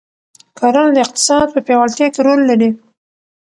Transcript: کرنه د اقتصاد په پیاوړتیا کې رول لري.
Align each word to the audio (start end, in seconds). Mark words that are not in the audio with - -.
کرنه 0.57 0.91
د 0.95 0.97
اقتصاد 1.05 1.47
په 1.51 1.59
پیاوړتیا 1.67 2.07
کې 2.13 2.21
رول 2.27 2.41
لري. 2.49 2.69